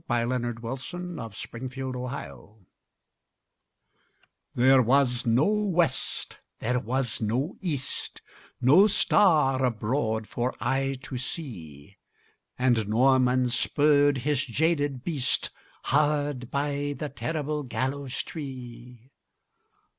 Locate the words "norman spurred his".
12.87-14.43